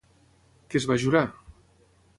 Què 0.71 0.81
es 0.81 0.89
va 0.93 0.99
jurar? 1.05 1.25